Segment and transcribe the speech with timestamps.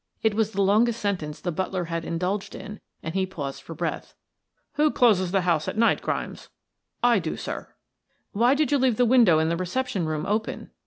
[0.23, 4.15] It was the longest sentence the butler had indulged in and he paused for breath.
[4.73, 6.01] "Who closes the house at night.
[6.01, 6.49] Grimes?"
[7.03, 7.75] "I do, sir.
[8.31, 10.71] "Why did you leave the window in the reception room open?"